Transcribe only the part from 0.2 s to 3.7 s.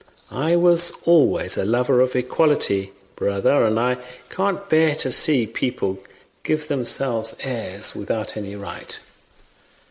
I was always a lover of equality, brother,